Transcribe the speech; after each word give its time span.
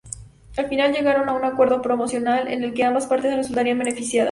Al 0.57 0.67
final, 0.67 0.93
llegaron 0.93 1.29
a 1.29 1.33
un 1.35 1.45
acuerdo 1.45 1.79
promocional, 1.83 2.47
en 2.47 2.63
el 2.63 2.73
que 2.73 2.83
ambas 2.83 3.05
partes 3.05 3.35
resultarían 3.35 3.77
beneficiadas. 3.77 4.19